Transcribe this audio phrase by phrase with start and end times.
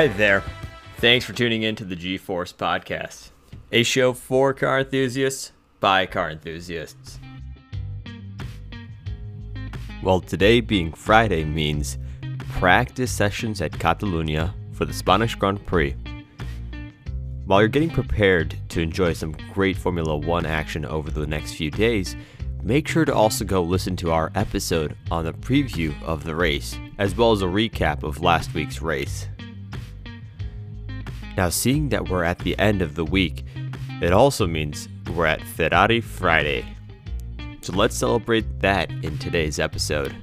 [0.00, 0.42] Hi there.
[0.96, 3.32] Thanks for tuning in to the G Force Podcast,
[3.70, 7.20] a show for car enthusiasts by car enthusiasts.
[10.02, 11.98] Well, today being Friday means
[12.48, 15.94] practice sessions at Catalunya for the Spanish Grand Prix.
[17.44, 21.70] While you're getting prepared to enjoy some great Formula One action over the next few
[21.70, 22.16] days,
[22.62, 26.78] make sure to also go listen to our episode on the preview of the race,
[26.96, 29.28] as well as a recap of last week's race.
[31.36, 33.44] Now, seeing that we're at the end of the week,
[34.02, 36.64] it also means we're at Ferrari Friday.
[37.62, 40.14] So let's celebrate that in today's episode.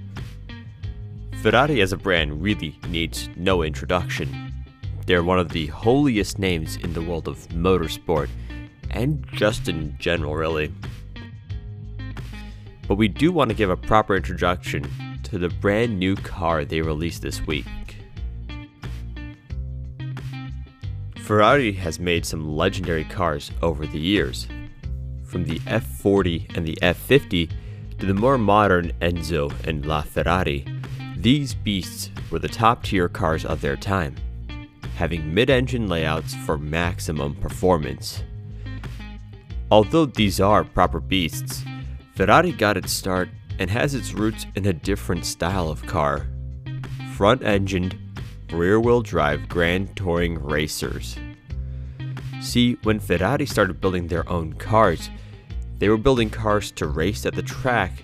[1.41, 4.53] Ferrari as a brand really needs no introduction.
[5.05, 8.29] They're one of the holiest names in the world of motorsport,
[8.89, 10.73] and just in general, really.
[12.87, 14.89] But we do want to give a proper introduction
[15.23, 17.65] to the brand new car they released this week.
[21.27, 24.47] Ferrari has made some legendary cars over the years,
[25.25, 27.51] from the F40 and the F50
[27.99, 30.63] to the more modern Enzo and LaFerrari.
[31.21, 34.15] These beasts were the top tier cars of their time,
[34.95, 38.23] having mid engine layouts for maximum performance.
[39.69, 41.61] Although these are proper beasts,
[42.15, 43.27] Ferrari got its start
[43.59, 46.25] and has its roots in a different style of car
[47.17, 47.97] front engined,
[48.51, 51.17] rear wheel drive grand touring racers.
[52.41, 55.09] See, when Ferrari started building their own cars,
[55.79, 58.03] they were building cars to race at the track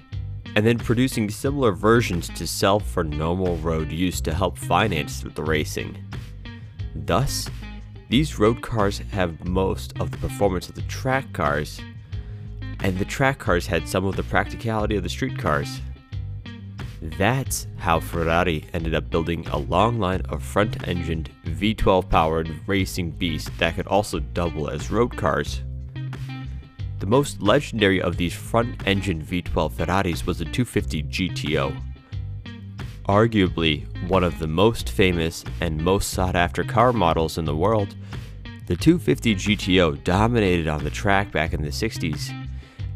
[0.56, 5.44] and then producing similar versions to sell for normal road use to help finance the
[5.44, 5.98] racing.
[6.94, 7.50] Thus,
[8.10, 11.82] these road cars have most of the performance of the track cars,
[12.82, 15.82] and the track cars had some of the practicality of the street cars.
[17.04, 23.12] That's how Ferrari ended up building a long line of front engined V12 powered racing
[23.12, 25.64] beasts that could also double as road cars.
[27.00, 31.78] The most legendary of these front engined V12 Ferraris was the 250 GTO.
[33.10, 37.98] Arguably one of the most famous and most sought after car models in the world,
[38.68, 42.32] the 250 GTO dominated on the track back in the 60s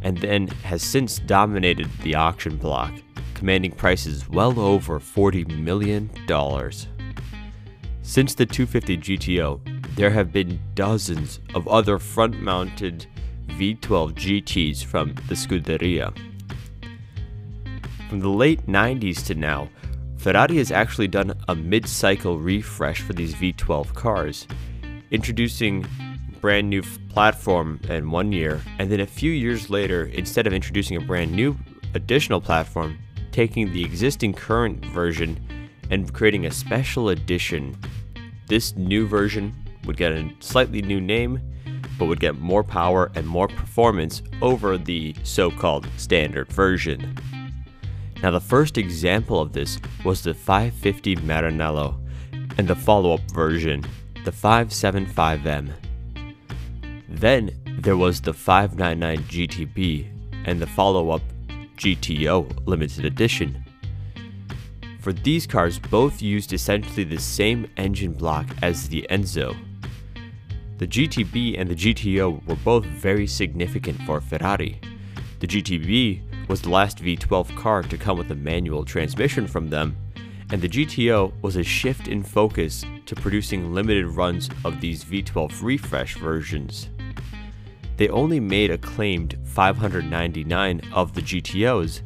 [0.01, 2.93] and then has since dominated the auction block
[3.37, 6.09] commanding prices well over $40 million.
[8.01, 13.05] Since the 250 GTO, there have been dozens of other front mounted
[13.49, 16.17] V12 GTs from the Scuderia.
[18.09, 19.69] From the late 90s to now,
[20.17, 24.47] Ferrari has actually done a mid cycle refresh for these V12 cars,
[25.11, 25.85] introducing
[26.41, 30.97] brand new platform in one year, and then a few years later, instead of introducing
[30.97, 31.55] a brand new
[31.93, 32.97] additional platform,
[33.37, 35.37] taking the existing current version
[35.91, 37.77] and creating a special edition.
[38.47, 39.55] This new version
[39.85, 41.39] would get a slightly new name,
[41.99, 47.15] but would get more power and more performance over the so called standard version.
[48.23, 51.95] Now, the first example of this was the 550 Maranello
[52.57, 53.85] and the follow up version,
[54.25, 55.73] the 575M.
[57.07, 60.07] Then there was the 599 GTB
[60.45, 61.21] and the follow up
[61.77, 63.63] GTO Limited Edition.
[64.99, 69.55] For these cars, both used essentially the same engine block as the Enzo.
[70.79, 74.81] The GTB and the GTO were both very significant for Ferrari.
[75.39, 79.95] The GTB was the last V12 car to come with a manual transmission from them,
[80.51, 85.61] and the GTO was a shift in focus to producing limited runs of these V12
[85.61, 86.89] refresh versions
[87.97, 92.01] they only made a claimed 599 of the GTOs,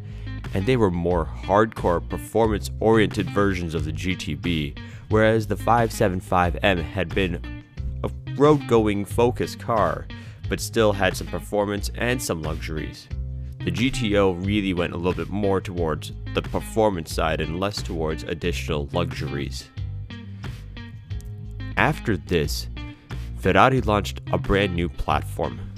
[0.53, 4.78] and they were more hardcore performance oriented versions of the GTB,
[5.09, 7.64] whereas the 575M had been
[8.03, 10.08] a road going focused car,
[10.49, 13.08] but still had some performance and some luxuries.
[13.59, 18.23] The GTO really went a little bit more towards the performance side and less towards
[18.23, 19.70] additional luxuries.
[21.78, 22.67] After this,
[23.37, 25.71] Ferrari launched a brand new platform,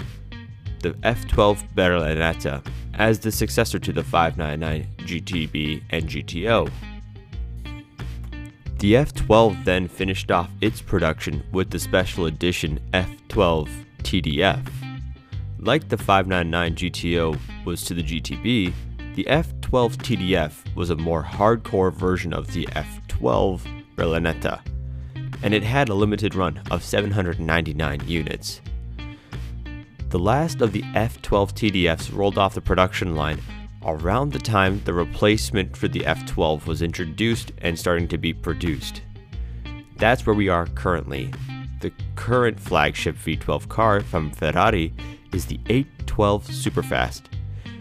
[0.84, 2.64] the F12 Berlinetta
[2.94, 6.70] as the successor to the 599 GTB and GTO.
[8.80, 13.70] The F12 then finished off its production with the special edition F12
[14.04, 14.72] TDF.
[15.58, 18.74] Like the 599 GTO was to the GTB,
[19.16, 23.62] the F12 TDF was a more hardcore version of the F12
[23.96, 24.60] Berlinetta,
[25.44, 28.60] and it had a limited run of 799 units.
[30.14, 33.42] The last of the F12 TDFs rolled off the production line
[33.84, 39.02] around the time the replacement for the F12 was introduced and starting to be produced.
[39.98, 41.34] that's where we are currently.
[41.82, 44.94] The current flagship V12 car from Ferrari
[45.34, 47.24] is the 812 Superfast,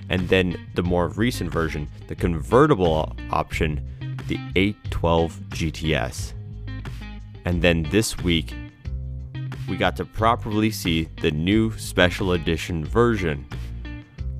[0.08, 3.87] and then the more recent version, the convertible option,
[4.26, 6.32] the 812 GTS.
[7.44, 8.55] And then this week,
[9.72, 13.46] we got to properly see the new special edition version,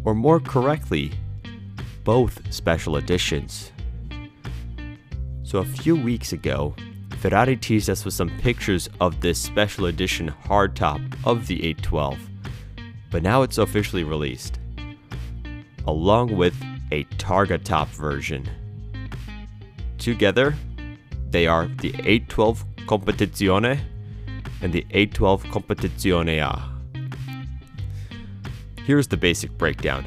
[0.05, 1.11] or more correctly,
[2.05, 3.73] both special editions.
[5.43, 6.75] So, a few weeks ago,
[7.17, 12.19] Ferrari teased us with some pictures of this special edition hardtop of the 812,
[13.11, 14.59] but now it's officially released,
[15.87, 16.55] along with
[16.91, 18.47] a Targa top version.
[19.97, 20.55] Together,
[21.31, 23.81] they are the 812 Competizione
[24.63, 26.73] and the 812 Competizione A.
[28.85, 30.07] Here's the basic breakdown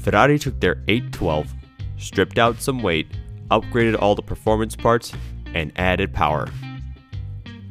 [0.00, 1.52] Ferrari took their 812,
[1.98, 3.06] stripped out some weight,
[3.50, 5.12] upgraded all the performance parts,
[5.54, 6.48] and added power.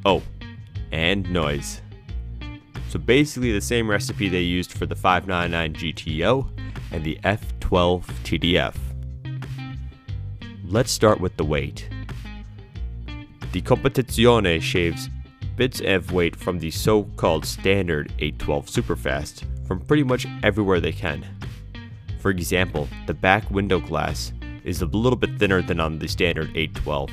[0.05, 0.21] Oh,
[0.91, 1.81] and noise.
[2.89, 6.49] So basically the same recipe they used for the 599 GTO
[6.91, 8.75] and the F12 TDF.
[10.65, 11.89] Let's start with the weight.
[13.51, 15.09] The Competizione shaves
[15.59, 21.25] bits of weight from the so-called standard 812 Superfast from pretty much everywhere they can.
[22.21, 24.31] For example, the back window glass
[24.63, 27.09] is a little bit thinner than on the standard 812.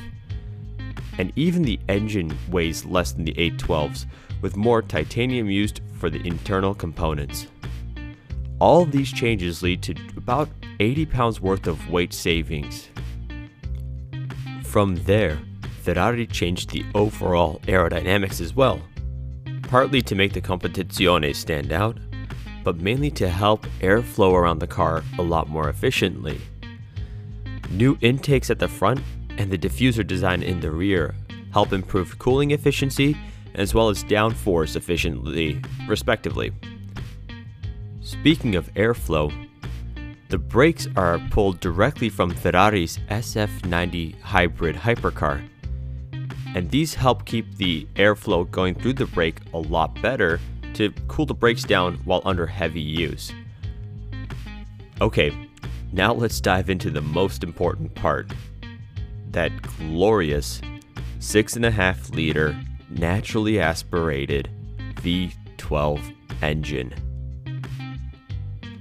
[1.17, 4.05] And even the engine weighs less than the 812s,
[4.41, 7.47] with more titanium used for the internal components.
[8.59, 10.47] All these changes lead to about
[10.79, 12.87] 80 pounds worth of weight savings.
[14.63, 15.37] From there,
[15.87, 18.81] Ferrari changed the overall aerodynamics as well,
[19.69, 21.97] partly to make the Competizione stand out,
[22.65, 26.41] but mainly to help airflow around the car a lot more efficiently.
[27.69, 28.99] New intakes at the front
[29.37, 31.15] and the diffuser design in the rear
[31.53, 33.15] help improve cooling efficiency
[33.55, 36.51] as well as downforce efficiently, respectively.
[38.01, 39.31] Speaking of airflow,
[40.27, 45.47] the brakes are pulled directly from Ferrari's SF90 hybrid hypercar,
[46.55, 50.39] and these help keep the airflow going through the brake a lot better
[50.73, 53.31] to cool the brakes down while under heavy use.
[55.01, 55.31] Okay,
[55.91, 58.31] now let's dive into the most important part
[59.31, 60.61] that glorious
[61.19, 62.57] 6.5 liter
[62.89, 64.49] naturally aspirated
[64.95, 66.93] V12 engine.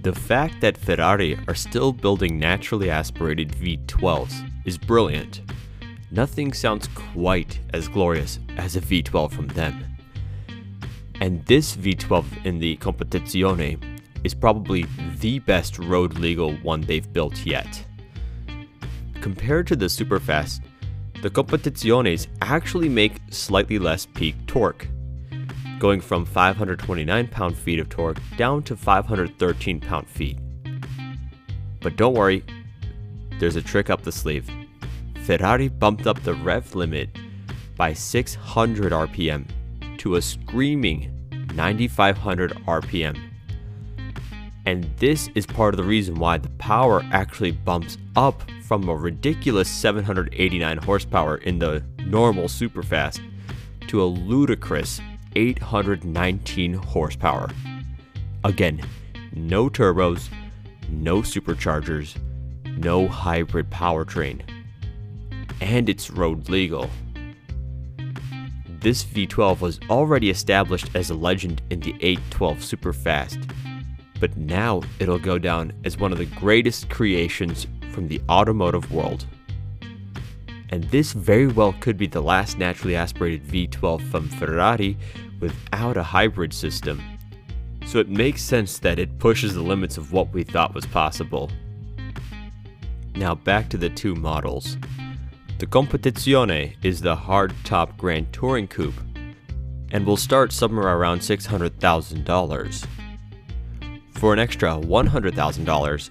[0.03, 5.41] The fact that Ferrari are still building naturally aspirated V12s is brilliant.
[6.17, 9.85] Nothing sounds quite as glorious as a V12 from them.
[11.21, 14.87] And this V12 in the Competizione is probably
[15.21, 17.85] the best road legal one they've built yet.
[19.21, 20.63] Compared to the Superfast,
[21.21, 24.89] the Competiziones actually make slightly less peak torque,
[25.79, 30.39] going from 529 pound feet of torque down to 513 pound feet.
[31.83, 32.43] But don't worry,
[33.39, 34.51] there's a trick up the sleeve.
[35.27, 37.11] Ferrari bumped up the rev limit
[37.77, 39.45] by 600 RPM
[39.99, 41.11] to a screaming
[41.53, 43.21] 9500 RPM.
[44.67, 48.95] And this is part of the reason why the power actually bumps up from a
[48.95, 53.21] ridiculous 789 horsepower in the normal superfast
[53.89, 55.01] to a ludicrous
[55.35, 57.51] 819 horsepower.
[58.45, 58.81] Again,
[59.33, 60.29] no turbos,
[60.89, 62.17] no superchargers,
[62.79, 64.56] no hybrid powertrain.
[65.61, 66.91] And it's road legal.
[68.81, 73.51] This V12 was already established as a legend in the 812 Superfast,
[74.21, 79.27] but now it'll go down as one of the greatest creations from the automotive world.
[80.69, 84.97] And this very well could be the last naturally aspirated V12 from Ferrari
[85.41, 87.03] without a hybrid system.
[87.87, 91.51] So it makes sense that it pushes the limits of what we thought was possible.
[93.15, 94.77] Now back to the two models.
[95.59, 99.01] The Competizione is the hard-top Grand Touring Coupe
[99.91, 102.87] and will start somewhere around $600,000.
[104.11, 106.11] For an extra $100,000,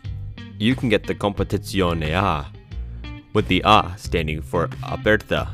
[0.57, 2.47] you can get the Competizione A,
[3.33, 5.47] with the A standing for Aperta,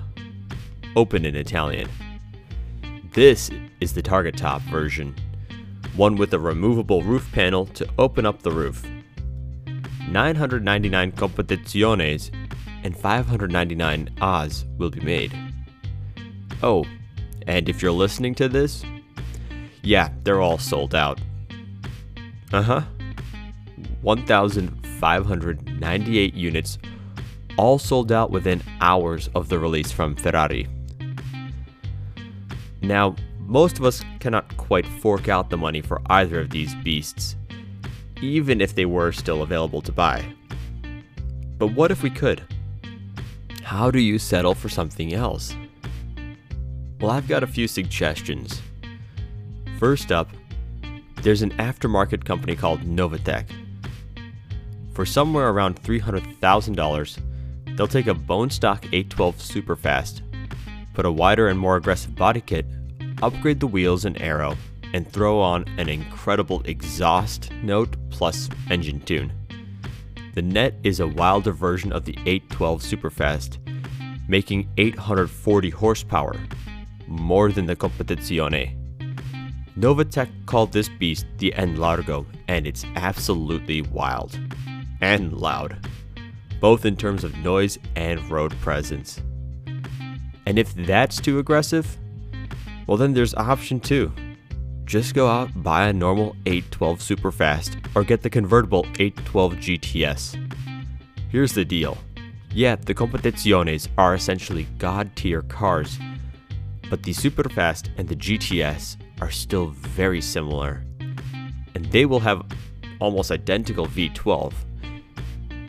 [0.95, 1.89] open in Italian.
[3.11, 5.13] This is the Targa top version,
[5.97, 8.85] one with a removable roof panel to open up the roof.
[10.07, 12.31] 999 Competiziones
[12.83, 15.37] and 599 Oz will be made.
[16.63, 16.85] Oh,
[17.47, 18.85] and if you're listening to this,
[19.81, 21.19] yeah, they're all sold out.
[22.53, 22.81] Uh huh.
[24.01, 26.77] 1,598 units,
[27.57, 30.67] all sold out within hours of the release from Ferrari.
[32.81, 37.35] Now, most of us cannot quite fork out the money for either of these beasts,
[38.21, 40.23] even if they were still available to buy.
[41.57, 42.41] But what if we could?
[43.63, 45.55] How do you settle for something else?
[46.99, 48.61] Well, I've got a few suggestions.
[49.79, 50.29] First up,
[51.21, 53.45] there's an aftermarket company called Novitec.
[54.93, 57.19] For somewhere around $300,000,
[57.77, 60.21] they'll take a bone stock 812 Superfast,
[60.93, 62.65] put a wider and more aggressive body kit,
[63.21, 64.57] upgrade the wheels and aero,
[64.93, 69.31] and throw on an incredible exhaust note plus engine tune.
[70.33, 73.57] The net is a wilder version of the 812 Superfast,
[74.29, 76.39] making 840 horsepower,
[77.05, 78.77] more than the Competizione.
[79.77, 84.39] Novitec called this beast the N-Largo, and it's absolutely wild.
[85.01, 85.85] And loud.
[86.61, 89.21] Both in terms of noise and road presence.
[90.45, 91.97] And if that's too aggressive,
[92.87, 94.13] well then there's option 2.
[94.91, 100.51] Just go out, buy a normal 812 Superfast, or get the convertible 812 GTS.
[101.29, 101.97] Here's the deal.
[102.53, 105.97] Yeah, the Competiziones are essentially god tier cars,
[106.89, 110.83] but the Superfast and the GTS are still very similar,
[111.73, 112.43] and they will have
[112.99, 114.51] almost identical V12,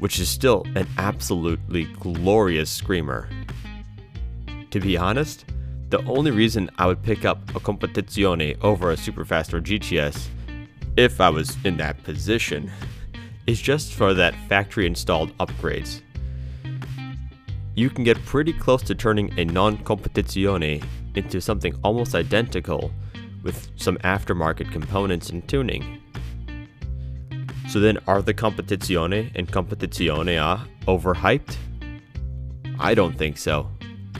[0.00, 3.28] which is still an absolutely glorious screamer.
[4.72, 5.44] To be honest,
[5.92, 10.26] the only reason I would pick up a Competizione over a Superfast or GTS,
[10.96, 12.72] if I was in that position,
[13.46, 16.00] is just for that factory installed upgrades.
[17.74, 20.82] You can get pretty close to turning a non Competizione
[21.14, 22.90] into something almost identical
[23.42, 26.00] with some aftermarket components and tuning.
[27.68, 31.54] So then, are the Competizione and Competizione A overhyped?
[32.78, 33.68] I don't think so.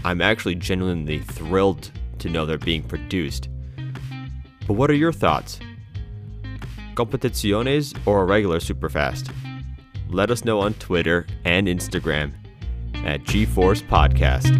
[0.05, 3.49] I'm actually genuinely thrilled to know they're being produced.
[4.67, 5.59] But what are your thoughts?
[6.95, 9.33] Competiziones or a regular Superfast?
[10.09, 12.33] Let us know on Twitter and Instagram
[13.05, 14.59] at G Force Podcast.